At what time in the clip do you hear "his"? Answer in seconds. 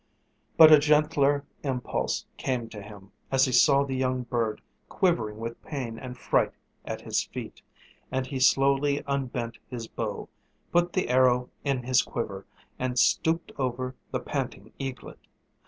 7.01-7.23, 9.69-9.87, 11.83-12.01